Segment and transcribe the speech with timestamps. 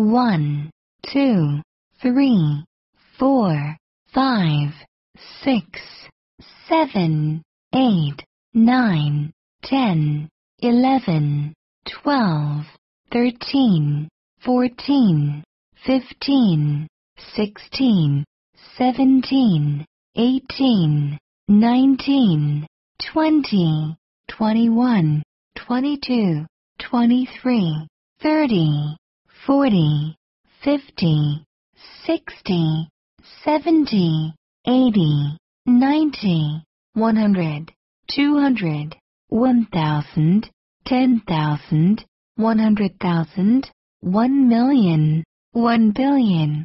[0.00, 0.70] one,
[1.12, 1.60] two,
[2.00, 2.64] three,
[3.18, 3.76] four,
[4.12, 4.72] five,
[5.42, 5.80] six,
[6.68, 7.42] seven,
[7.74, 8.24] eight,
[8.54, 9.30] nine,
[9.62, 10.28] ten,
[10.60, 11.52] eleven,
[11.86, 12.64] twelve,
[13.12, 14.08] thirteen,
[14.38, 15.44] fourteen,
[15.86, 16.88] fifteen,
[17.34, 18.24] sixteen,
[18.76, 19.84] seventeen,
[20.16, 22.66] eighteen, nineteen,
[23.12, 23.96] twenty,
[24.28, 25.22] twenty-one,
[25.56, 26.46] twenty-two,
[26.78, 27.86] twenty-three,
[28.22, 28.96] thirty,
[29.46, 30.16] forty,
[30.62, 31.44] fifty,
[32.04, 32.88] sixty,
[33.44, 34.34] seventy,
[34.66, 36.62] eighty, ninety,
[36.94, 37.72] one hundred,
[38.10, 38.96] two hundred,
[39.28, 40.50] one thousand,
[40.84, 42.04] ten thousand,
[42.36, 46.58] one hundred thousand, one million, one billion,